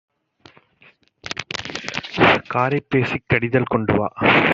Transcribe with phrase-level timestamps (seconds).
[2.47, 4.07] காரைப் பேசிக் கடிதில் கொண்டுவா.